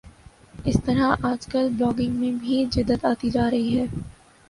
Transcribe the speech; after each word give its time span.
اسی 0.65 0.79
طرح 0.85 1.13
آج 1.23 1.45
کل 1.47 1.69
بلاگنگ 1.69 2.15
میں 2.15 2.31
بھی 2.39 2.63
جدت 2.71 3.05
آتی 3.05 3.29
جا 3.29 3.49
رہی 3.51 3.79
ہے 3.79 3.85